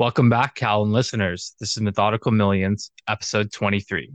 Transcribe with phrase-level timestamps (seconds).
[0.00, 1.54] Welcome back, Cal and listeners.
[1.60, 4.10] This is Methodical Millions, episode 23.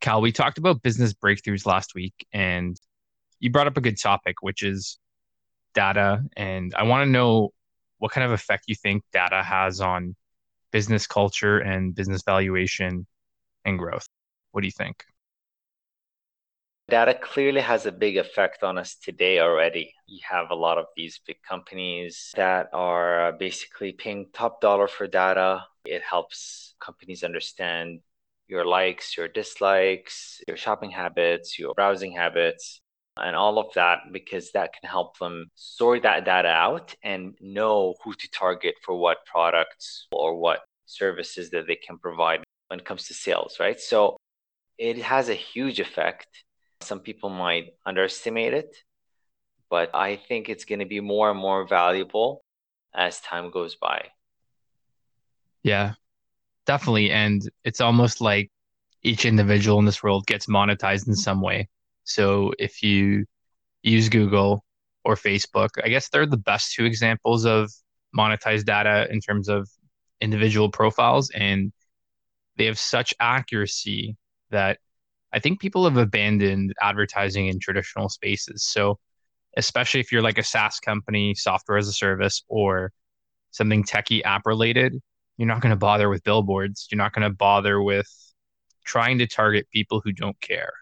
[0.00, 2.76] Cal, we talked about business breakthroughs last week, and
[3.38, 4.98] you brought up a good topic, which is
[5.74, 6.24] data.
[6.36, 7.52] And I want to know
[7.98, 10.16] what kind of effect you think data has on
[10.72, 13.06] business culture and business valuation
[13.64, 14.08] and growth.
[14.50, 15.04] What do you think?
[16.88, 19.94] Data clearly has a big effect on us today already.
[20.06, 25.06] You have a lot of these big companies that are basically paying top dollar for
[25.06, 25.64] data.
[25.86, 28.00] It helps companies understand
[28.48, 32.82] your likes, your dislikes, your shopping habits, your browsing habits,
[33.16, 37.94] and all of that because that can help them sort that data out and know
[38.04, 42.84] who to target for what products or what services that they can provide when it
[42.84, 43.80] comes to sales, right?
[43.80, 44.18] So
[44.76, 46.43] it has a huge effect
[46.84, 48.76] some people might underestimate it,
[49.70, 52.42] but I think it's going to be more and more valuable
[52.94, 54.08] as time goes by.
[55.62, 55.94] Yeah,
[56.66, 57.10] definitely.
[57.10, 58.50] And it's almost like
[59.02, 61.68] each individual in this world gets monetized in some way.
[62.04, 63.24] So if you
[63.82, 64.64] use Google
[65.04, 67.70] or Facebook, I guess they're the best two examples of
[68.16, 69.68] monetized data in terms of
[70.20, 71.30] individual profiles.
[71.30, 71.72] And
[72.56, 74.16] they have such accuracy
[74.50, 74.78] that
[75.34, 78.62] I think people have abandoned advertising in traditional spaces.
[78.62, 79.00] So,
[79.56, 82.92] especially if you're like a SaaS company, software as a service, or
[83.50, 84.94] something techie app related,
[85.36, 86.86] you're not going to bother with billboards.
[86.90, 88.08] You're not going to bother with
[88.84, 90.72] trying to target people who don't care.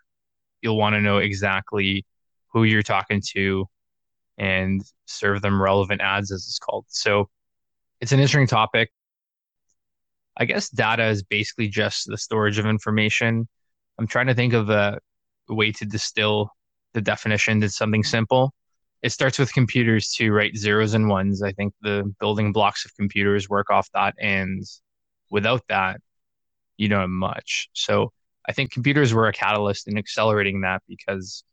[0.61, 2.05] You'll want to know exactly
[2.53, 3.67] who you're talking to
[4.36, 6.84] and serve them relevant ads, as it's called.
[6.89, 7.30] So,
[8.03, 8.91] it's an interesting topic.
[10.36, 13.48] I guess data is basically just the storage of information
[13.98, 14.98] I'm trying to think of a
[15.48, 16.50] way to distill
[16.94, 18.52] the definition to something simple.
[19.02, 20.56] It starts with computers too, right?
[20.56, 21.42] Zeros and ones.
[21.42, 24.14] I think the building blocks of computers work off that.
[24.20, 24.62] And
[25.30, 26.00] without that,
[26.76, 27.68] you don't have much.
[27.72, 28.12] So
[28.48, 31.44] I think computers were a catalyst in accelerating that because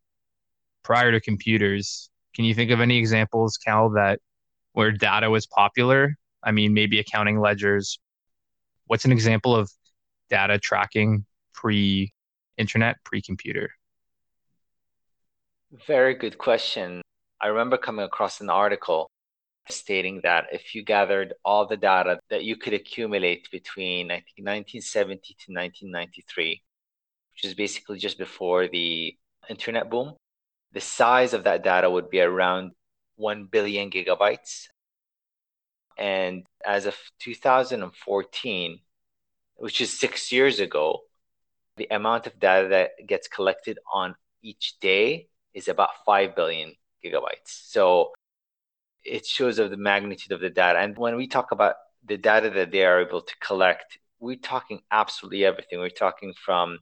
[0.84, 4.19] prior to computers, can you think of any examples, Cal, that
[4.74, 6.16] where data was popular?
[6.44, 8.00] I mean, maybe accounting ledgers.
[8.85, 9.72] What's an example of
[10.30, 12.14] data tracking pre
[12.59, 13.72] internet pre-computer?
[15.88, 17.02] Very good question.
[17.42, 19.09] I remember coming across an article
[19.70, 24.46] stating that if you gathered all the data that you could accumulate between I think
[24.46, 26.62] 1970 to 1993,
[27.34, 29.16] which is basically just before the
[29.47, 30.16] internet boom,
[30.74, 32.72] the size of that data would be around
[33.16, 34.68] 1 billion gigabytes.
[35.97, 38.80] And as of 2014,
[39.56, 41.02] which is six years ago,
[41.79, 44.13] the amount of data that gets collected on
[44.44, 47.47] each day is about 5 billion gigabytes.
[47.47, 48.12] So
[49.03, 50.78] it shows of the magnitude of the data.
[50.78, 51.75] And when we talk about
[52.06, 55.79] the data that they are able to collect, we're talking absolutely everything.
[55.79, 56.79] We're talking from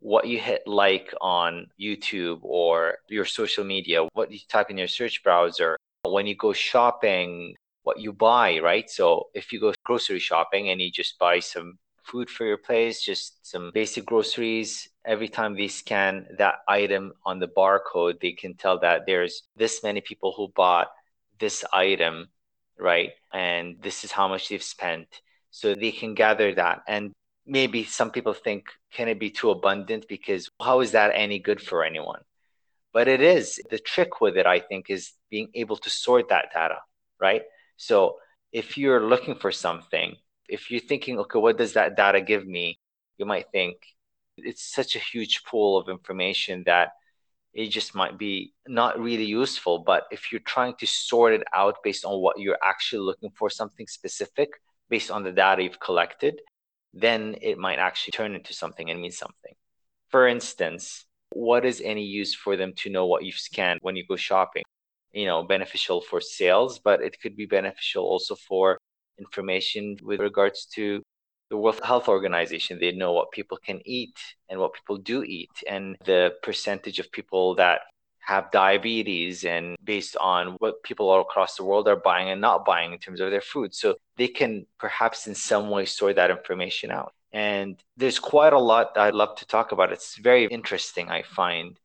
[0.00, 4.88] what you hit like on YouTube or your social media, what you type in your
[4.88, 7.54] search browser, when you go shopping,
[7.84, 8.90] what you buy, right?
[8.90, 13.02] So if you go grocery shopping and you just buy some food for your place,
[13.02, 14.88] just some basic groceries.
[15.04, 19.82] Every time they scan that item on the barcode, they can tell that there's this
[19.82, 20.88] many people who bought
[21.38, 22.28] this item,
[22.78, 23.10] right?
[23.32, 25.08] And this is how much they've spent.
[25.50, 26.82] So they can gather that.
[26.88, 27.12] And
[27.46, 30.06] maybe some people think, can it be too abundant?
[30.08, 32.22] Because how is that any good for anyone?
[32.92, 33.60] But it is.
[33.70, 36.78] The trick with it, I think, is being able to sort that data,
[37.20, 37.42] right?
[37.76, 38.16] So
[38.52, 40.16] if you're looking for something
[40.52, 42.78] if you're thinking, okay, what does that data give me?
[43.16, 43.76] You might think
[44.36, 46.90] it's such a huge pool of information that
[47.54, 49.78] it just might be not really useful.
[49.78, 53.48] But if you're trying to sort it out based on what you're actually looking for,
[53.48, 54.50] something specific
[54.90, 56.34] based on the data you've collected,
[56.92, 59.54] then it might actually turn into something and mean something.
[60.10, 64.04] For instance, what is any use for them to know what you've scanned when you
[64.06, 64.64] go shopping?
[65.12, 68.78] You know, beneficial for sales, but it could be beneficial also for
[69.18, 71.02] information with regards to
[71.50, 72.78] the World Health Organization.
[72.78, 77.12] They know what people can eat and what people do eat, and the percentage of
[77.12, 77.80] people that
[78.20, 82.64] have diabetes, and based on what people all across the world are buying and not
[82.64, 83.74] buying in terms of their food.
[83.74, 87.12] So they can perhaps in some way sort that information out.
[87.32, 89.92] And there's quite a lot I'd love to talk about.
[89.92, 91.78] It's very interesting, I find.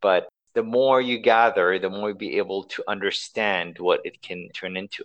[0.00, 4.48] But the more you gather, the more you be able to understand what it can
[4.54, 5.04] turn into.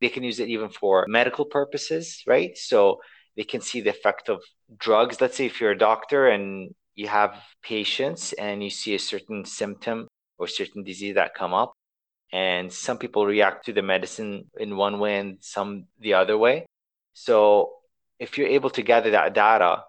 [0.00, 2.56] They can use it even for medical purposes, right?
[2.56, 3.00] So
[3.36, 4.42] they can see the effect of
[4.76, 5.20] drugs.
[5.20, 9.44] Let's say if you're a doctor and you have patients and you see a certain
[9.44, 10.08] symptom
[10.38, 11.72] or certain disease that come up,
[12.32, 16.66] and some people react to the medicine in one way and some the other way.
[17.14, 17.72] So
[18.18, 19.84] if you're able to gather that data,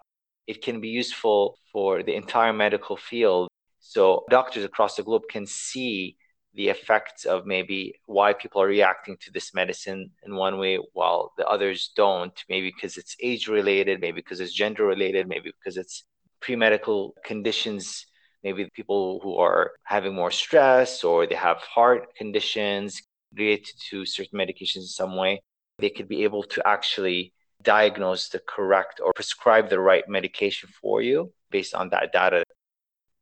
[0.46, 3.48] it can be useful for the entire medical field.
[3.80, 6.16] So doctors across the globe can see
[6.54, 11.32] the effects of maybe why people are reacting to this medicine in one way while
[11.38, 12.44] the others don't.
[12.48, 16.04] Maybe because it's age related maybe because it's gender related maybe because it's
[16.40, 18.06] pre-medical conditions.
[18.42, 23.00] Maybe people who are having more stress or they have heart conditions
[23.36, 25.42] related to certain medications in some way
[25.80, 27.32] they could be able to actually
[27.62, 32.42] diagnose the correct or prescribe the right medication for you based on that data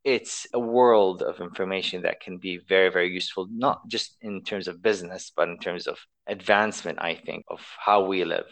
[0.08, 4.66] it's a world of information that can be very very useful not just in terms
[4.66, 8.50] of business but in terms of advancement i think of how we live.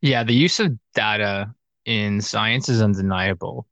[0.00, 1.52] Yeah the use of data
[1.84, 3.66] in science is undeniable.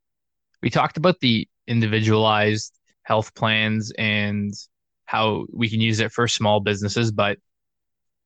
[0.63, 2.73] We talked about the individualized
[3.03, 4.53] health plans and
[5.07, 7.39] how we can use it for small businesses but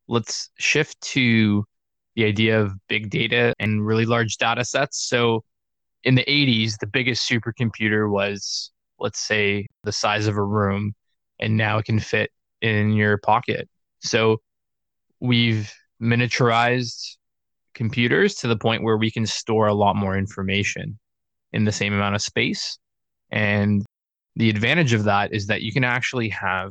[0.08, 1.64] let's shift to
[2.16, 4.98] the idea of big data and really large data sets.
[5.08, 5.44] So
[6.04, 10.94] in the 80s, the biggest supercomputer was, let's say, the size of a room,
[11.38, 13.68] and now it can fit in your pocket.
[14.00, 14.40] So
[15.20, 17.16] we've miniaturized
[17.74, 20.98] computers to the point where we can store a lot more information
[21.52, 22.78] in the same amount of space.
[23.30, 23.84] And
[24.36, 26.70] the advantage of that is that you can actually have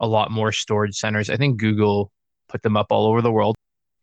[0.00, 1.30] a lot more storage centers.
[1.30, 2.10] I think Google
[2.48, 3.56] put them up all over the world,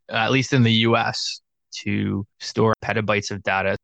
[0.10, 1.42] at least in the US,
[1.84, 3.76] to store petabytes of data.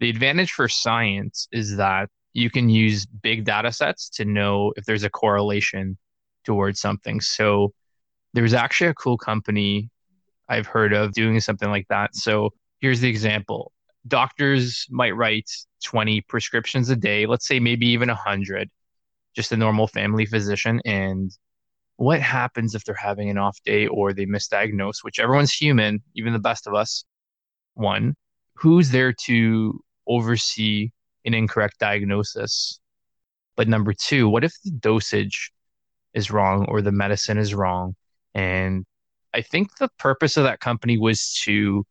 [0.00, 4.84] The advantage for science is that you can use big data sets to know if
[4.84, 5.98] there's a correlation
[6.44, 7.20] towards something.
[7.20, 7.72] So
[8.32, 9.90] there's actually a cool company
[10.48, 12.14] I've heard of doing something like that.
[12.14, 12.50] So
[12.80, 13.72] here's the example
[14.06, 15.50] doctors might write
[15.84, 18.70] 20 prescriptions a day, let's say maybe even 100,
[19.34, 20.80] just a normal family physician.
[20.84, 21.30] And
[21.96, 26.32] what happens if they're having an off day or they misdiagnose, which everyone's human, even
[26.32, 27.04] the best of us?
[27.74, 28.14] One,
[28.54, 30.90] who's there to oversee
[31.24, 32.80] an incorrect diagnosis.
[33.56, 35.52] But number two, what if the dosage
[36.14, 37.94] is wrong or the medicine is wrong?
[38.34, 38.84] And
[39.34, 41.84] I think the purpose of that company was to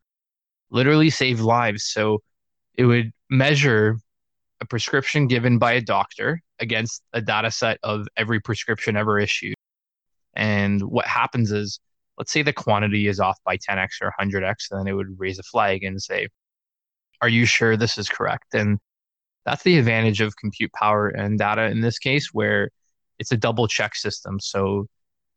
[0.70, 1.84] literally save lives.
[1.84, 2.22] So
[2.76, 3.98] it would measure
[4.60, 9.56] a prescription given by a doctor against a data set of every prescription ever issued.
[10.36, 11.80] And what happens is,
[12.18, 15.44] let's say the quantity is off by 10x or 100x, then it would raise a
[15.44, 16.28] flag and say,
[17.22, 18.54] are you sure this is correct?
[18.54, 18.80] And
[19.46, 22.70] that's the advantage of compute power and data in this case, where
[23.20, 24.40] it's a double check system.
[24.40, 24.88] So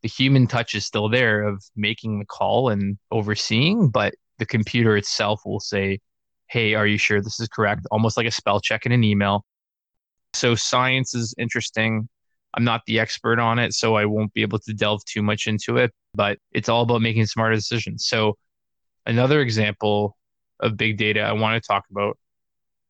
[0.03, 4.97] the human touch is still there of making the call and overseeing, but the computer
[4.97, 6.01] itself will say,
[6.49, 7.87] Hey, are you sure this is correct?
[7.91, 9.45] Almost like a spell check in an email.
[10.35, 12.09] So science is interesting.
[12.55, 15.47] I'm not the expert on it, so I won't be able to delve too much
[15.47, 18.07] into it, but it's all about making smarter decisions.
[18.07, 18.37] So
[19.07, 20.17] another example
[20.61, 22.19] of big data I want to talk about.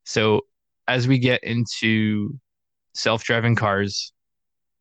[0.05, 0.43] So,
[0.89, 2.39] as we get into
[2.95, 4.13] self driving cars,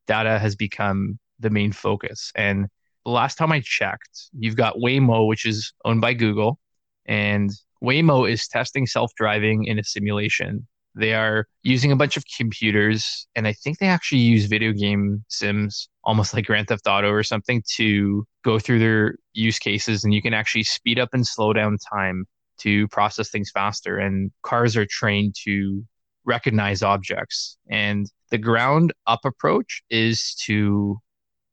[0.08, 2.32] data has become the main focus.
[2.36, 2.68] And
[3.06, 6.60] the last time I checked, you've got Waymo, which is owned by Google,
[7.06, 7.52] and
[7.84, 10.68] Waymo is testing self driving in a simulation.
[10.96, 15.24] They are using a bunch of computers, and I think they actually use video game
[15.30, 20.04] sims, almost like Grand Theft Auto or something, to go through their use cases.
[20.04, 22.26] And you can actually speed up and slow down time
[22.60, 23.98] to process things faster.
[23.98, 25.84] And cars are trained to
[26.26, 27.58] recognize objects.
[27.70, 31.00] And the ground up approach is to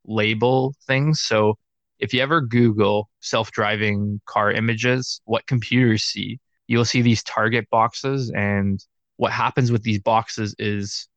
[0.04, 1.20] label things.
[1.20, 1.54] So
[1.98, 8.30] if you ever google self-driving car images what computers see you'll see these target boxes.
[8.34, 8.84] And
[9.16, 11.08] what happens with these boxes is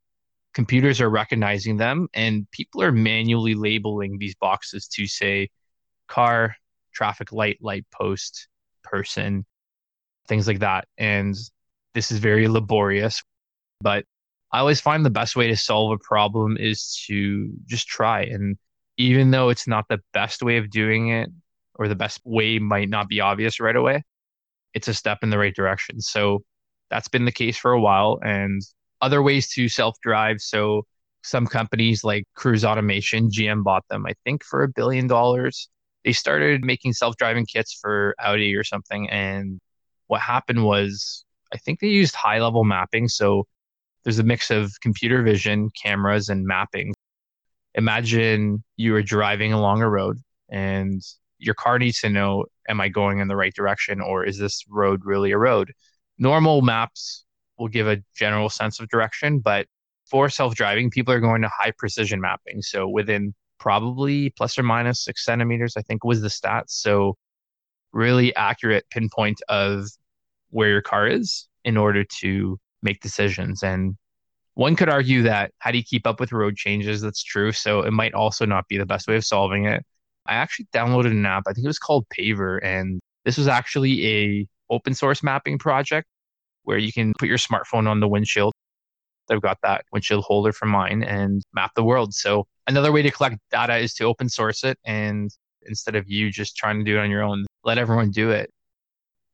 [0.54, 5.50] computers are recognizing them and people are manually labeling these boxes to say
[6.08, 6.56] car
[6.94, 8.48] traffic light light post
[8.84, 9.46] person
[10.30, 10.88] things like that.
[10.98, 11.36] And
[11.94, 13.22] this is very laborious,
[13.82, 14.06] but
[14.54, 18.22] I always find the best way to solve a problem is to just try.
[18.22, 18.58] And
[18.98, 21.30] even though it's not the best way of doing it,
[21.76, 24.04] or the best way might not be obvious right away,
[24.74, 26.02] it's a step in the right direction.
[26.02, 26.44] So
[26.90, 28.20] that's been the case for a while.
[28.24, 28.62] And
[29.02, 30.42] other ways to self drive.
[30.42, 30.86] So
[31.24, 35.70] some companies like Cruise Automation, GM bought them, I think, for a billion dollars.
[36.06, 39.10] They started making self driving kits for Audi or something.
[39.10, 39.60] And
[40.10, 41.24] what happened was
[41.54, 43.08] I think they used high level mapping.
[43.08, 43.46] So
[44.04, 46.96] there's a mix of computer vision, cameras, and mapping.
[47.76, 50.18] Imagine you are driving along a road
[50.50, 51.02] and
[51.38, 54.64] your car needs to know am I going in the right direction or is this
[54.68, 55.74] road really a road?
[56.18, 57.24] Normal maps
[57.60, 59.68] will give a general sense of direction, but
[60.10, 62.64] for self driving, people are going to high precision mapping.
[62.64, 66.72] So within probably plus or minus six centimeters, I think was the stats.
[66.72, 67.16] So
[67.92, 69.86] really accurate pinpoint of
[70.50, 73.64] where your car is in order to make decisions.
[73.64, 73.96] And
[74.54, 77.02] one could argue that how do you keep up with road changes?
[77.02, 77.52] That's true.
[77.52, 79.84] So it might also not be the best way of solving it.
[80.26, 81.44] I actually downloaded an app.
[81.48, 86.08] I think it was called Paver, and this was actually a open source mapping project
[86.64, 88.54] where you can put your smartphone on the windshield.
[89.32, 92.14] I've got that windshield holder for mine and map the world.
[92.14, 95.30] So another way to collect data is to open source it and
[95.64, 98.52] instead of you just trying to do it on your own, let everyone do it.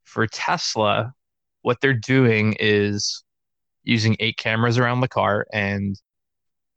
[0.03, 1.13] For Tesla,
[1.61, 3.23] what they're doing is
[3.83, 5.99] using eight cameras around the car and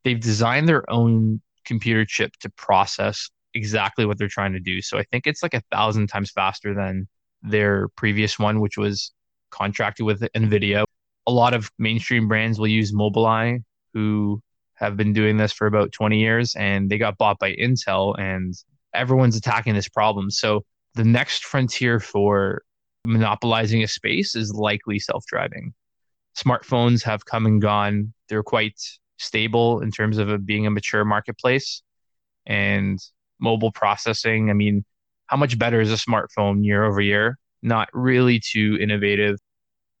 [0.03, 4.81] they've designed their own computer chip to process exactly what they're trying to do.
[4.81, 7.07] So I think it's like a thousand times faster than
[7.41, 9.11] their previous one, which was
[9.49, 10.85] contracted with NVIDIA.
[11.27, 13.63] A lot of mainstream brands will use Mobileye,
[13.93, 14.41] who
[14.75, 18.53] have been doing this for about 20 years, and they got bought by Intel, and
[18.93, 20.31] everyone's attacking this problem.
[20.31, 20.63] So
[20.99, 22.61] the next frontier for
[23.07, 25.73] monopolizing a space is likely self driving.
[26.37, 28.13] Smartphones have come and gone.
[28.27, 28.77] They're quite
[29.17, 31.83] stable in terms of being a mature marketplace.
[32.45, 32.99] And
[33.39, 34.83] mobile processing, I mean,
[35.27, 37.37] how much better is a smartphone year over year?
[37.61, 39.37] Not really too innovative,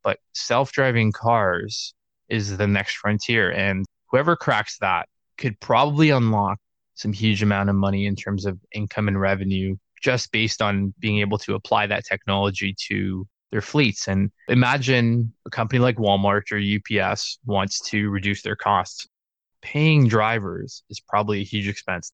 [0.03, 1.93] but self driving cars
[2.27, 3.49] is the next frontier.
[3.53, 6.59] And whoever cracks that could probably unlock
[6.95, 11.19] some huge amount of money in terms of income and revenue just based on being
[11.19, 14.07] able to apply that technology to their fleets.
[14.07, 16.59] And imagine a company like Walmart or
[17.01, 19.07] UPS wants to reduce their costs.
[19.61, 22.11] Paying drivers is probably a huge expense.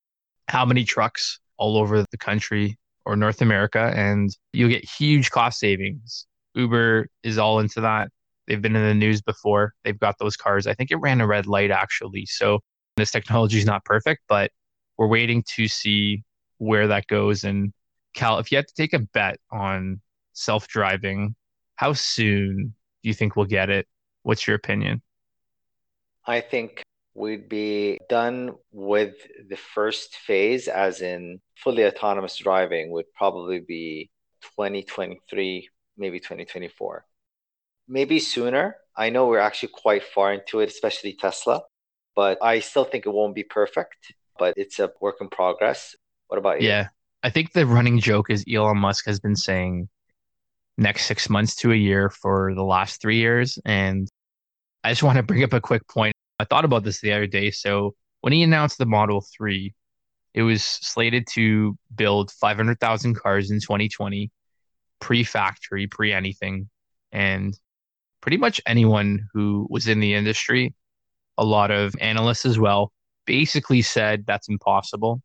[0.48, 3.92] How many trucks all over the country or North America?
[3.96, 6.25] And you'll get huge cost savings.
[6.56, 8.10] Uber is all into that.
[8.48, 9.74] They've been in the news before.
[9.84, 10.68] They've got those cars.
[10.68, 12.25] I think it ran a red light actually.
[12.27, 12.60] So
[12.96, 14.51] this technology is not perfect, but
[14.98, 16.24] we're waiting to see
[16.57, 17.43] where that goes.
[17.43, 17.74] And
[18.13, 20.01] Cal, if you had to take a bet on
[20.33, 21.35] self driving,
[21.75, 23.88] how soon do you think we'll get it?
[24.24, 25.01] What's your opinion?
[26.25, 26.81] I think
[27.13, 29.15] we'd be done with
[29.47, 34.09] the first phase, as in fully autonomous driving, would probably be
[34.41, 37.05] 2023, maybe 2024.
[37.88, 38.77] Maybe sooner.
[38.97, 41.62] I know we're actually quite far into it, especially Tesla,
[42.15, 45.95] but I still think it won't be perfect, but it's a work in progress.
[46.27, 46.70] What about you?
[46.70, 46.89] Yeah.
[47.24, 49.89] I think the running joke is Elon Musk has been saying
[50.77, 53.58] next six months to a year for the last three years.
[53.65, 54.08] And
[54.84, 56.13] I just want to bring up a quick point.
[56.39, 57.51] I thought about this the other day.
[57.51, 59.74] So when he announced the Model 3,
[60.34, 64.32] it was slated to build 500,000 cars in 2020,
[65.00, 66.70] pre factory, pre anything.
[67.12, 67.58] And
[68.22, 70.74] pretty much anyone who was in the industry,
[71.38, 72.91] a lot of analysts as well,
[73.25, 75.22] basically said that's impossible.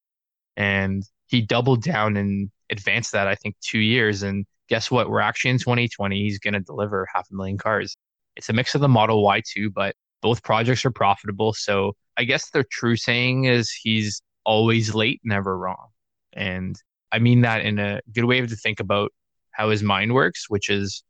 [0.56, 4.22] And he doubled down and advanced that, I think, two years.
[4.22, 5.08] And guess what?
[5.08, 6.16] We're actually in 2020.
[6.16, 7.96] He's going to deliver half a million cars.
[8.36, 11.52] It's a mix of the Model Y too, but both projects are profitable.
[11.52, 15.88] So I guess the true saying is he's always late, never wrong.
[16.32, 16.76] And
[17.12, 19.12] I mean that in a good way to think about
[19.52, 21.02] how his mind works, which is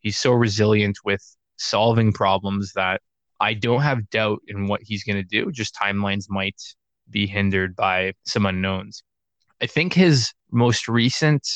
[0.00, 1.22] he's so resilient with
[1.56, 3.00] solving problems that
[3.40, 5.50] I don't have doubt in what he's going to do.
[5.50, 6.60] Just timelines might
[7.10, 9.02] be hindered by some unknowns.
[9.60, 11.46] I think his most recent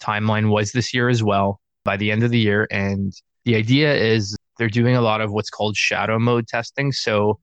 [0.00, 2.66] timeline was this year as well, by the end of the year.
[2.70, 3.12] And
[3.44, 6.92] the idea is they're doing a lot of what's called shadow mode testing.
[6.92, 7.38] So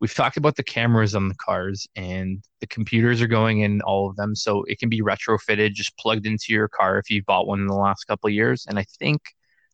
[0.00, 4.08] we've talked about the cameras on the cars and the computers are going in all
[4.08, 4.34] of them.
[4.34, 7.66] So it can be retrofitted, just plugged into your car if you've bought one in
[7.66, 8.66] the last couple of years.
[8.68, 9.20] And I think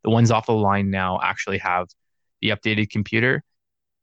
[0.02, 1.88] the ones off the line now actually have
[2.40, 3.42] the updated computer.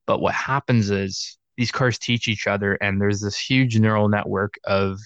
[0.08, 4.56] But what happens is these cars teach each other, and there's this huge neural network
[4.64, 4.98] of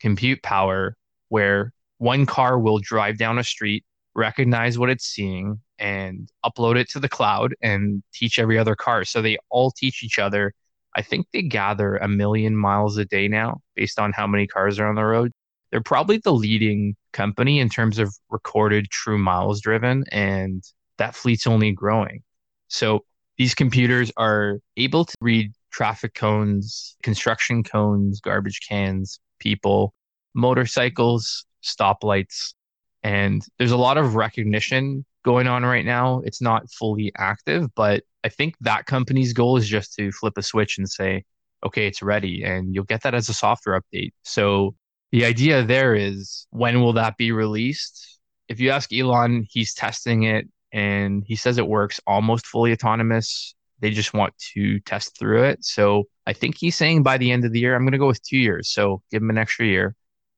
[0.00, 0.98] compute power
[1.30, 6.90] where one car will drive down a street, recognize what it's seeing, and upload it
[6.90, 9.06] to the cloud and teach every other car.
[9.06, 10.52] So they all teach each other.
[10.94, 14.78] I think they gather a million miles a day now based on how many cars
[14.78, 15.32] are on the road.
[15.70, 20.62] They're probably the leading company in terms of recorded true miles driven, and
[20.98, 22.22] that fleet's only growing.
[22.68, 23.06] So
[23.38, 29.92] these computers are able to read traffic cones, construction cones, garbage cans, people,
[30.32, 32.54] motorcycles, stoplights.
[33.02, 36.22] And there's a lot of recognition going on right now.
[36.24, 40.42] It's not fully active, but I think that company's goal is just to flip a
[40.42, 41.24] switch and say,
[41.66, 42.44] okay, it's ready.
[42.44, 44.12] And you'll get that as a software update.
[44.22, 44.76] So
[45.10, 48.20] the idea there is when will that be released?
[48.48, 53.56] If you ask Elon, he's testing it and he says it works almost fully autonomous
[53.80, 55.64] They just want to test through it.
[55.64, 58.06] So I think he's saying by the end of the year, I'm going to go
[58.06, 58.70] with two years.
[58.70, 59.94] So give him an extra year.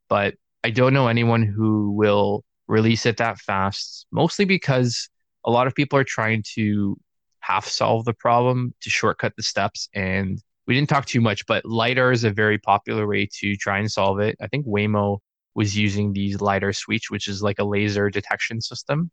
[0.09, 5.09] But I don't know anyone who will release it that fast, mostly because
[5.45, 6.99] a lot of people are trying to
[7.41, 9.89] half solve the problem to shortcut the steps.
[9.95, 13.79] And we didn't talk too much, but LiDAR is a very popular way to try
[13.79, 14.37] and solve it.
[14.41, 15.19] I think Waymo
[15.55, 19.11] was using these LiDAR switch, which is like a laser detection system.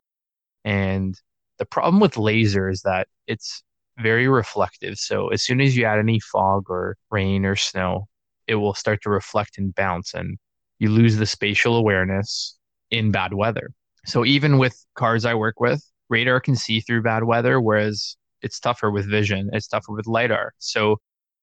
[0.66, 1.16] And
[1.60, 3.64] the problem with laser is that it's
[4.00, 4.98] very reflective.
[4.98, 8.08] So as soon as you add any fog or rain or snow,
[8.48, 10.38] it will start to reflect and bounce, and
[10.80, 12.58] you lose the spatial awareness
[12.92, 13.70] in bad weather.
[14.06, 18.60] So even with cars I work with, radar can see through bad weather, whereas it's
[18.60, 19.50] tougher with vision.
[19.54, 20.54] It's tougher with lidar.
[20.60, 20.98] So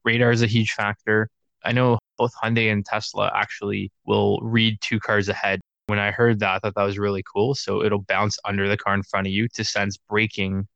[0.05, 1.29] radar is a huge factor.
[1.63, 5.59] I know both Hyundai and Tesla actually will read two cars ahead.
[5.87, 7.55] When I heard that, I thought that was really cool.
[7.55, 10.67] So it'll bounce under the car in front of you to sense braking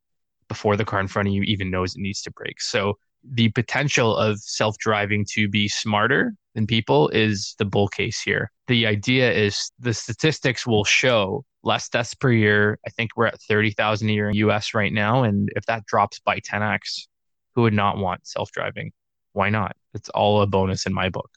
[0.48, 2.62] before the car in front of you even knows it needs to brake.
[2.62, 8.52] So the potential of self-driving to be smarter than people is the bull case here.
[8.68, 12.80] The idea is the statistics will show less deaths per year.
[12.86, 15.86] I think we're at 30,000 a year in the US right now and if that
[15.86, 17.08] drops by 10x,
[17.56, 18.92] who would not want self-driving?
[19.34, 19.76] Why not?
[19.94, 21.30] It's all a bonus in my book.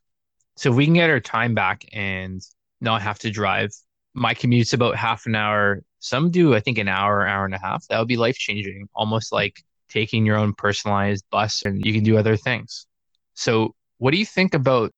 [0.56, 2.42] So if we can get our time back and
[2.80, 3.70] not have to drive,
[4.18, 7.60] my commute's about half an hour some do, I think, an hour, hour and a
[7.60, 7.86] half.
[7.88, 12.04] That would be life changing, almost like taking your own personalized bus and you can
[12.04, 12.86] do other things.
[13.34, 14.92] So, what do you think about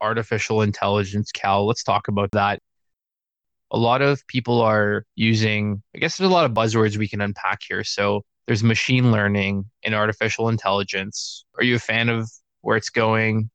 [0.00, 1.66] artificial intelligence, Cal?
[1.66, 2.60] Let's talk about that.
[3.70, 7.20] A lot of people are using, I guess there's a lot of buzzwords we can
[7.20, 7.84] unpack here.
[7.84, 11.44] So, there's machine learning and artificial intelligence.
[11.56, 12.30] Are you a fan of
[12.60, 13.50] where it's going?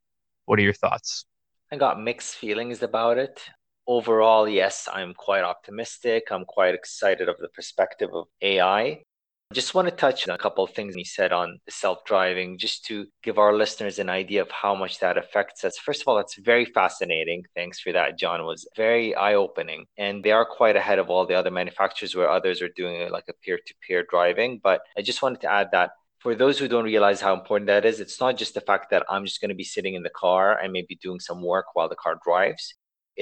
[0.46, 1.26] What are your thoughts?
[1.72, 3.42] I got mixed feelings about it
[3.90, 6.26] overall, yes, I'm quite optimistic.
[6.30, 9.02] I'm quite excited of the perspective of AI.
[9.52, 12.86] I just want to touch on a couple of things he said on self-driving, just
[12.86, 15.76] to give our listeners an idea of how much that affects us.
[15.80, 17.42] First of all, it's very fascinating.
[17.56, 18.42] Thanks for that, John.
[18.42, 22.30] It was very eye-opening, and they are quite ahead of all the other manufacturers where
[22.30, 24.62] others are doing like a peer-to-peer driving.
[24.64, 27.86] But I just wanted to add that for those who don't realize how important that
[27.86, 30.12] is, it's not just the fact that I'm just going to be sitting in the
[30.12, 32.76] car and maybe doing some work while the car drives.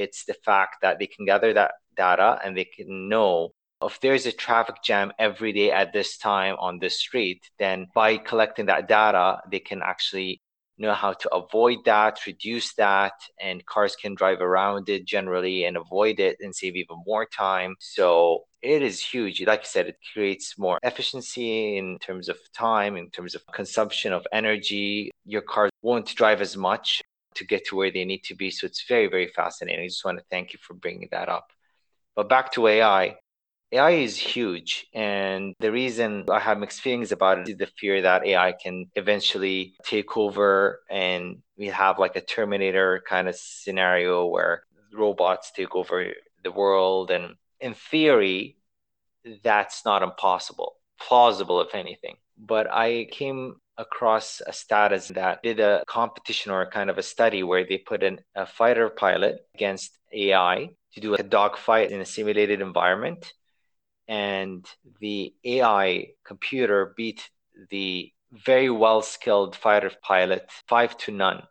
[0.04, 4.26] It's the fact that they can gather that data and they can know if there's
[4.26, 8.88] a traffic jam every day at this time on this street, then by collecting that
[8.88, 10.42] data, they can actually
[10.80, 15.78] know how to avoid that, reduce that, and cars can drive around it generally and
[15.78, 17.76] avoid it and save even more time.
[17.80, 19.46] So it is huge.
[19.46, 24.14] Like I said, it creates more efficiency in terms of time, in terms of consumption
[24.14, 25.12] of energy.
[25.26, 27.02] Your car won't drive as much
[27.38, 28.52] to get to where they need to be.
[28.52, 29.86] So it's very, very fascinating.
[29.86, 31.52] I just want to thank you for bringing that up.
[32.16, 33.18] But back to AI.
[33.72, 34.88] AI is huge.
[34.94, 38.86] And the reason I have mixed feelings about it is the fear that AI can
[38.96, 45.76] eventually take over and we have like a Terminator kind of scenario where robots take
[45.76, 47.12] over the world.
[47.12, 48.58] And in theory,
[49.44, 52.16] that's not impossible, plausible, if anything.
[52.38, 57.04] But I came across a status that did a competition or a kind of a
[57.04, 62.02] study where they put in a fighter pilot against AI to do a dogfight in
[62.02, 63.34] a simulated environment.
[64.08, 64.66] And
[65.00, 67.30] the AI computer beat
[67.70, 71.44] the very well skilled fighter pilot five to none.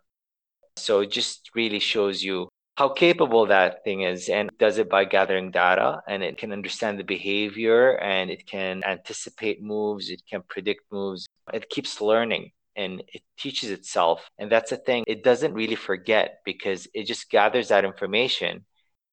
[0.77, 5.05] So it just really shows you how capable that thing is and does it by
[5.05, 10.43] gathering data and it can understand the behavior and it can anticipate moves it can
[10.43, 11.27] predict moves.
[11.53, 15.05] It keeps learning and it teaches itself and that's the thing.
[15.07, 18.67] It doesn't really forget because it just gathers that information.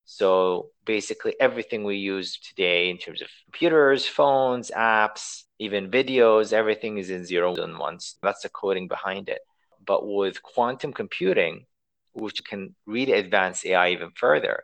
[0.03, 6.97] So basically everything we use today in terms of computers phones apps even videos everything
[6.97, 9.39] is in zeros and ones that's the coding behind it.
[9.85, 11.65] But with quantum computing
[12.13, 14.63] which can really advance AI even further,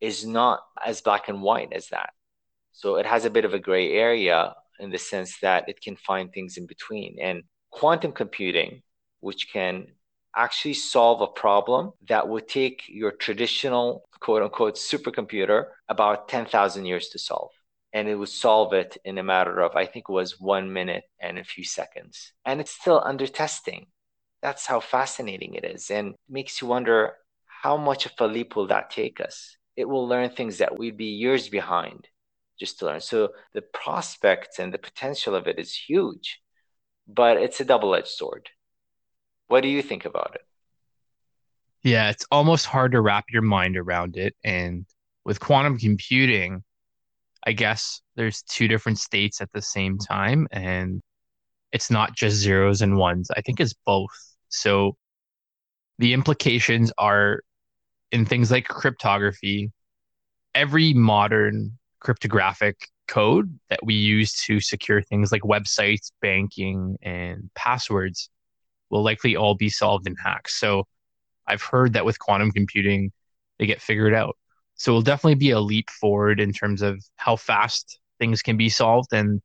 [0.00, 2.10] is not as black and white as that.
[2.72, 5.96] So it has a bit of a gray area in the sense that it can
[5.96, 7.16] find things in between.
[7.20, 8.82] And quantum computing,
[9.20, 9.86] which can
[10.36, 17.08] actually solve a problem that would take your traditional quote unquote supercomputer about 10,000 years
[17.08, 17.50] to solve.
[17.92, 21.04] And it would solve it in a matter of, I think it was one minute
[21.18, 22.32] and a few seconds.
[22.44, 23.86] And it's still under testing
[24.42, 27.14] that's how fascinating it is and makes you wonder
[27.46, 29.56] how much of a leap will that take us?
[29.76, 32.08] It will learn things that we'd be years behind
[32.58, 33.00] just to learn.
[33.00, 36.40] So the prospects and the potential of it is huge
[37.06, 38.50] but it's a double-edged sword.
[39.48, 40.42] What do you think about it?
[41.82, 44.86] Yeah it's almost hard to wrap your mind around it and
[45.24, 46.64] with quantum computing
[47.44, 51.00] i guess there's two different states at the same time and
[51.72, 53.30] it's not just zeros and ones.
[53.36, 54.10] I think it's both.
[54.48, 54.96] So
[55.98, 57.40] the implications are
[58.12, 59.72] in things like cryptography.
[60.54, 68.30] Every modern cryptographic code that we use to secure things like websites, banking, and passwords
[68.90, 70.58] will likely all be solved in hacks.
[70.58, 70.84] So
[71.46, 73.12] I've heard that with quantum computing,
[73.58, 74.36] they get figured out.
[74.74, 78.68] So it'll definitely be a leap forward in terms of how fast things can be
[78.68, 79.12] solved.
[79.12, 79.40] And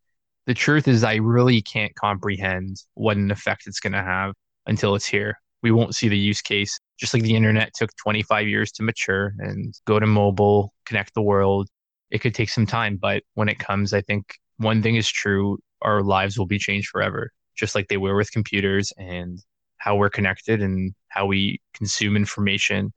[0.48, 4.34] the truth is, I really can't comprehend what an effect it's going to have
[4.66, 5.38] until it's here.
[5.64, 6.80] We won't see the use case.
[7.00, 11.22] Just like the internet took 25 years to mature and go to mobile, connect the
[11.22, 11.70] world,
[12.10, 12.98] it could take some time.
[12.98, 16.90] But when it comes, I think one thing is true our lives will be changed
[16.90, 19.40] forever, just like they were with computers and
[19.78, 22.94] how we're connected and how we consume information.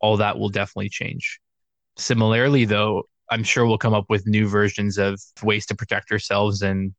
[0.00, 1.38] All that will definitely change.
[1.96, 6.62] Similarly, though, I'm sure we'll come up with new versions of ways to protect ourselves,
[6.62, 6.94] and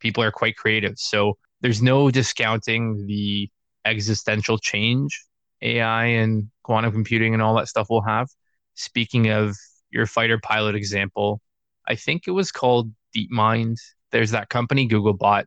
[0.00, 0.98] people are quite creative.
[0.98, 3.48] So there's no discounting the
[3.84, 5.24] existential change
[5.60, 8.28] AI and quantum computing and all that stuff will have.
[8.74, 9.56] Speaking of
[9.90, 11.40] your fighter pilot example,
[11.86, 13.76] I think it was called DeepMind.
[14.10, 15.46] There's that company Google bought,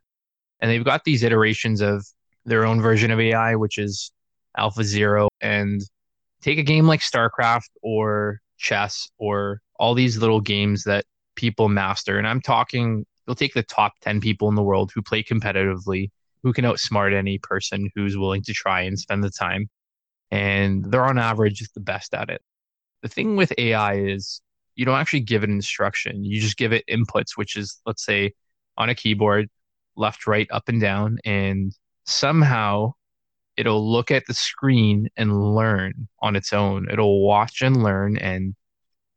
[0.60, 2.06] and they've got these iterations of
[2.44, 4.12] their own version of AI, which is
[4.56, 5.28] Alpha Zero.
[5.40, 5.82] And
[6.40, 12.18] take a game like StarCraft or chess or all these little games that people master.
[12.18, 16.10] And I'm talking, you'll take the top 10 people in the world who play competitively,
[16.42, 19.68] who can outsmart any person who's willing to try and spend the time.
[20.30, 22.42] And they're on average the best at it.
[23.02, 24.40] The thing with AI is
[24.74, 26.24] you don't actually give it instruction.
[26.24, 28.32] You just give it inputs, which is, let's say,
[28.76, 29.48] on a keyboard,
[29.96, 31.18] left, right, up, and down.
[31.24, 31.72] And
[32.04, 32.92] somehow
[33.56, 36.88] it'll look at the screen and learn on its own.
[36.90, 38.54] It'll watch and learn and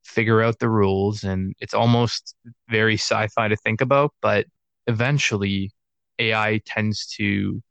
[0.04, 1.23] figure out the rules.
[1.23, 2.36] And it's almost
[2.69, 4.45] very sci fi to think about, but
[4.88, 5.71] eventually
[6.19, 7.62] AI tends to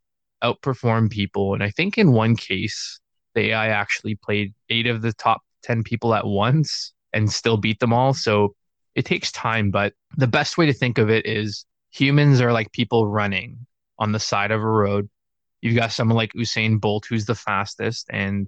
[0.43, 1.53] outperform people.
[1.53, 2.99] And I think in one case,
[3.35, 7.79] the AI actually played eight of the top 10 people at once and still beat
[7.79, 8.13] them all.
[8.13, 8.55] So
[8.95, 12.71] it takes time, but the best way to think of it is humans are like
[12.71, 13.65] people running
[13.97, 15.09] on the side of a road
[15.61, 18.47] You've got someone like Usain Bolt, who's the fastest, and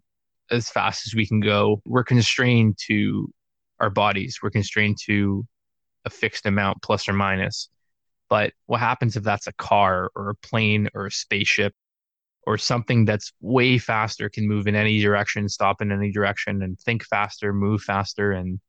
[0.50, 3.32] as fast as we can go, we're constrained to
[3.80, 4.40] our bodies.
[4.42, 5.46] We're constrained to
[6.06, 7.70] a fixed amount, plus or minus.
[8.30, 11.74] But what happens if that's a car or a plane or a spaceship
[12.48, 16.80] or something that's way faster, can move in any direction, stop in any direction, and
[16.80, 18.60] think faster, move faster, and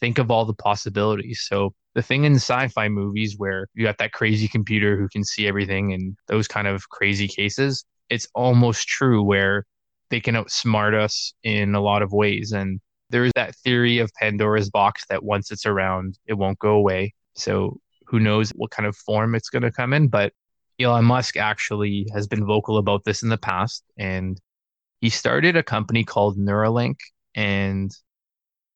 [0.00, 1.44] think of all the possibilities.
[1.48, 5.46] So the thing in sci-fi movies where you got that crazy computer who can see
[5.46, 9.64] everything and those kind of crazy cases, it's almost true where
[10.10, 12.52] they can outsmart us in a lot of ways.
[12.52, 12.80] And
[13.10, 17.14] there's that theory of Pandora's box that once it's around, it won't go away.
[17.34, 20.08] So who knows what kind of form it's going to come in.
[20.08, 20.32] But
[20.78, 23.84] Elon Musk actually has been vocal about this in the past.
[23.98, 24.40] And
[25.00, 26.96] he started a company called Neuralink
[27.34, 27.90] and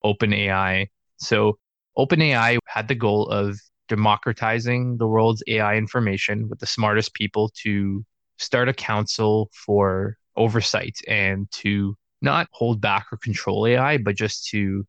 [0.04, 0.88] OpenAI
[1.20, 1.58] so
[1.98, 8.04] OpenAI had the goal of democratizing the world's AI information with the smartest people to
[8.38, 14.46] start a council for oversight and to not hold back or control AI, but just
[14.48, 14.86] to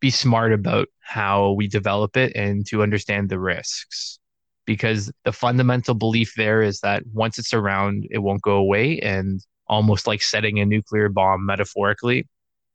[0.00, 4.18] be smart about how we develop it and to understand the risks.
[4.66, 8.98] Because the fundamental belief there is that once it's around, it won't go away.
[9.00, 12.26] And almost like setting a nuclear bomb metaphorically,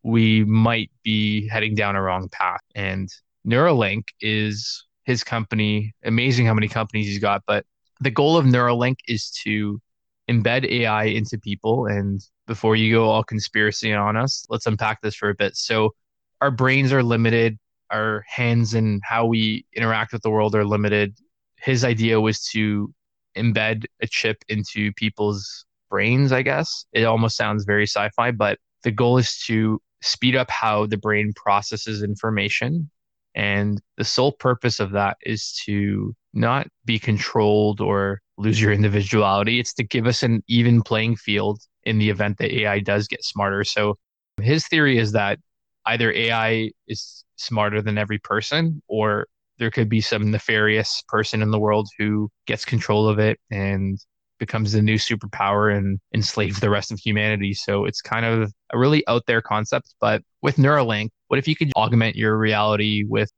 [0.06, 2.62] we might be heading down a wrong path.
[2.76, 3.10] And
[3.46, 5.96] Neuralink is his company.
[6.04, 7.66] Amazing how many companies he's got, but
[8.02, 9.82] the goal of Neuralink is to
[10.30, 11.88] embed AI into people.
[11.88, 15.58] And before you go all conspiracy on us, let's unpack this for a bit.
[15.58, 15.96] So,
[16.40, 17.58] our brains are limited,
[17.90, 21.18] our hands and how we interact with the world are limited.
[21.58, 22.94] His idea was to
[23.36, 26.86] embed a chip into people's brains, I guess.
[26.94, 30.98] It almost sounds very sci fi, but the goal is to speed up how the
[30.98, 32.90] brain processes information.
[33.36, 39.60] And the sole purpose of that is to not be controlled or lose your individuality.
[39.60, 43.24] It's to give us an even playing field in the event that AI does get
[43.24, 43.64] smarter.
[43.64, 43.98] So
[44.42, 45.40] his theory is that
[45.86, 49.28] either AI is smarter than every person or
[49.58, 54.00] there could be some nefarious person in the world who gets control of it and
[54.40, 57.54] becomes the new superpower and enslave the rest of humanity.
[57.54, 59.96] So it's kind of a really out there concept.
[60.00, 63.32] But with Neuralink, what if you could augment your reality with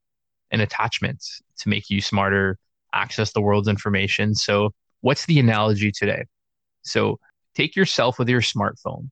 [0.51, 1.23] an attachment
[1.59, 2.57] to make you smarter,
[2.93, 4.35] access the world's information?
[4.35, 6.23] So, what's the analogy today?
[6.81, 7.19] So,
[7.55, 9.09] take yourself with your smartphone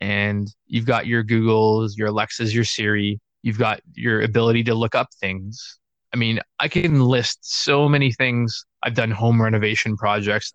[0.00, 4.94] and you've got your Googles, your Alexas, your Siri, you've got your ability to look
[4.94, 5.78] up things.
[6.12, 8.64] I mean, I can list so many things.
[8.82, 10.52] I've done home renovation projects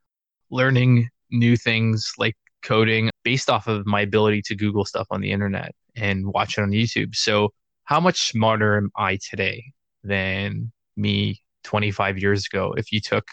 [0.51, 5.31] learning new things like coding based off of my ability to Google stuff on the
[5.31, 7.15] internet and watch it on YouTube.
[7.15, 7.53] So,
[7.85, 9.63] how much smarter am I today
[10.03, 12.73] than me 25 years ago?
[12.77, 13.27] If you took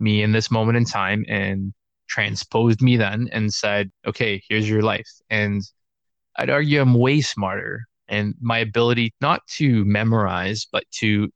[0.00, 1.74] me in this moment in time and
[2.08, 5.08] transposed me then and said, okay, here's your life.
[5.28, 5.62] And
[6.36, 7.84] I'd argue I'm way smarter.
[8.08, 11.28] And my ability not to memorize, but to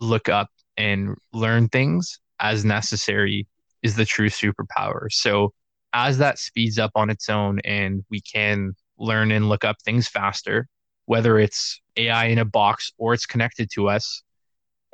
[0.00, 3.48] look up and learn things as necessary
[3.82, 5.10] is the true superpower.
[5.10, 5.52] So
[5.92, 10.08] as that speeds up on its own and we can learn and look up things
[10.08, 10.66] faster,
[11.06, 14.22] whether it's AI in a box or it's connected to us,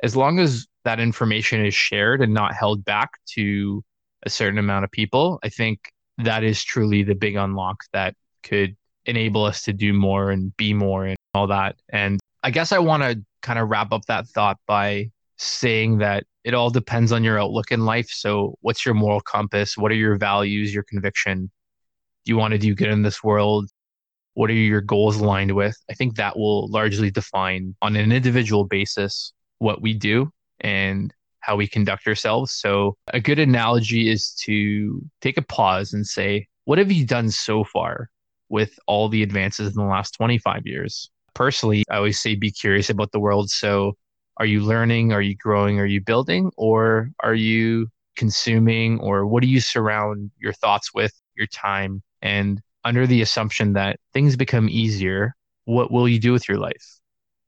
[0.01, 3.83] as long as that information is shared and not held back to
[4.23, 5.79] a certain amount of people, I think
[6.17, 8.75] that is truly the big unlock that could
[9.05, 11.75] enable us to do more and be more and all that.
[11.89, 16.25] And I guess I want to kind of wrap up that thought by saying that
[16.43, 18.09] it all depends on your outlook in life.
[18.09, 19.77] So, what's your moral compass?
[19.77, 21.51] What are your values, your conviction?
[22.25, 23.69] Do you want to do good in this world?
[24.33, 25.75] What are your goals aligned with?
[25.89, 31.55] I think that will largely define on an individual basis what we do and how
[31.55, 32.53] we conduct ourselves.
[32.53, 37.31] So, a good analogy is to take a pause and say, What have you done
[37.31, 38.09] so far
[38.47, 41.09] with all the advances in the last 25 years?
[41.33, 43.49] Personally, I always say be curious about the world.
[43.49, 43.97] So,
[44.39, 45.11] are you learning?
[45.11, 45.79] Are you growing?
[45.79, 46.51] Are you building?
[46.57, 48.99] Or are you consuming?
[48.99, 52.01] Or what do you surround your thoughts with, your time?
[52.21, 56.99] And under the assumption that things become easier, what will you do with your life?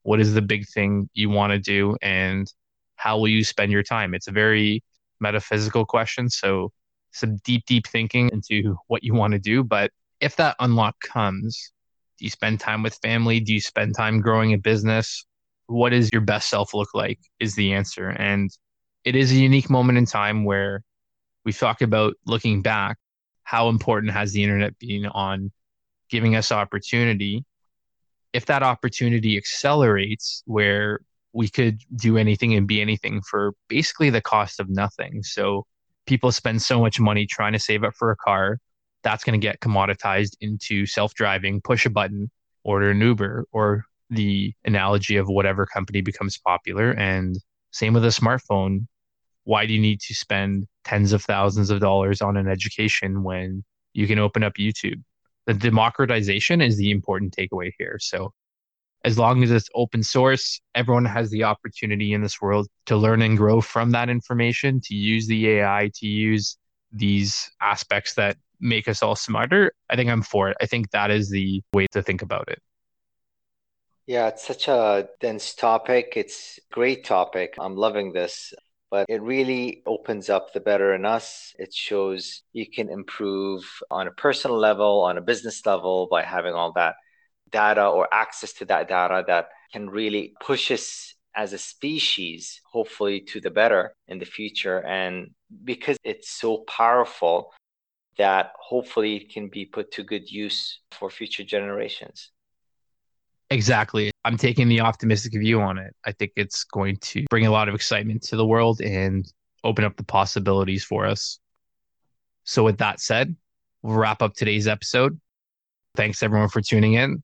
[0.03, 1.95] What is the big thing you want to do?
[2.01, 2.51] And
[2.97, 4.13] how will you spend your time?
[4.13, 4.83] It's a very
[5.19, 6.29] metaphysical question.
[6.29, 6.71] So,
[7.13, 9.63] some deep, deep thinking into what you want to do.
[9.63, 11.71] But if that unlock comes,
[12.17, 13.39] do you spend time with family?
[13.39, 15.25] Do you spend time growing a business?
[15.71, 17.19] What does your best self look like?
[17.39, 18.09] Is the answer.
[18.09, 18.49] And
[19.05, 20.83] it is a unique moment in time where
[21.45, 22.97] we talk about looking back.
[23.43, 25.51] How important has the internet been on
[26.09, 27.45] giving us opportunity?
[28.33, 30.99] If that opportunity accelerates, where
[31.33, 35.23] we could do anything and be anything for basically the cost of nothing.
[35.23, 35.65] So
[36.05, 38.59] people spend so much money trying to save up for a car.
[39.03, 42.29] That's going to get commoditized into self driving, push a button,
[42.63, 46.91] order an Uber, or the analogy of whatever company becomes popular.
[46.91, 47.37] And
[47.71, 48.87] same with a smartphone.
[49.45, 53.63] Why do you need to spend tens of thousands of dollars on an education when
[53.93, 55.01] you can open up YouTube?
[55.47, 57.97] The democratization is the important takeaway here.
[57.99, 58.33] So
[59.03, 63.21] as long as it's open source, everyone has the opportunity in this world to learn
[63.23, 66.57] and grow from that information, to use the AI, to use
[66.91, 69.71] these aspects that make us all smarter.
[69.89, 70.57] I think I'm for it.
[70.61, 72.59] I think that is the way to think about it.
[74.07, 76.13] Yeah, it's such a dense topic.
[76.15, 77.53] It's great topic.
[77.59, 78.53] I'm loving this,
[78.89, 81.53] but it really opens up the better in us.
[81.59, 86.53] It shows you can improve on a personal level, on a business level by having
[86.53, 86.95] all that
[87.51, 93.21] data or access to that data that can really push us as a species, hopefully
[93.21, 94.79] to the better in the future.
[94.85, 95.31] And
[95.63, 97.53] because it's so powerful,
[98.17, 102.31] that hopefully it can be put to good use for future generations.
[103.51, 104.11] Exactly.
[104.23, 105.93] I'm taking the optimistic view on it.
[106.05, 109.29] I think it's going to bring a lot of excitement to the world and
[109.65, 111.37] open up the possibilities for us.
[112.45, 113.35] So, with that said,
[113.83, 115.19] we'll wrap up today's episode.
[115.95, 117.21] Thanks everyone for tuning in.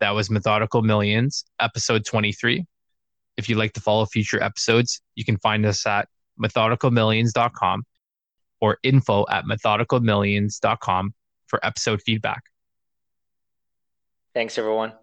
[0.00, 2.66] That was Methodical Millions, episode 23.
[3.36, 6.08] If you'd like to follow future episodes, you can find us at
[6.42, 7.84] methodicalmillions.com
[8.60, 11.14] or info at methodicalmillions.com
[11.46, 12.42] for episode feedback.
[14.34, 14.94] Thanks, everyone.